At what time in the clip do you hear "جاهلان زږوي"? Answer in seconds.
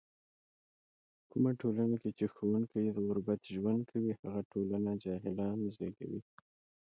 5.03-6.21